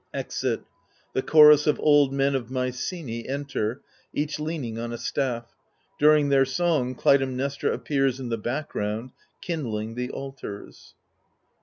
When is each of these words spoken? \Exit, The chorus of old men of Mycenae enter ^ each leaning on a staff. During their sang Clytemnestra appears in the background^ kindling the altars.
\Exit, 0.15 0.63
The 1.13 1.21
chorus 1.21 1.67
of 1.67 1.79
old 1.79 2.11
men 2.11 2.33
of 2.33 2.49
Mycenae 2.49 3.27
enter 3.29 3.75
^ 3.75 3.79
each 4.13 4.39
leaning 4.39 4.79
on 4.79 4.91
a 4.91 4.97
staff. 4.97 5.55
During 5.99 6.29
their 6.29 6.43
sang 6.43 6.95
Clytemnestra 6.95 7.71
appears 7.71 8.19
in 8.19 8.29
the 8.29 8.39
background^ 8.39 9.11
kindling 9.43 9.93
the 9.93 10.09
altars. 10.09 10.95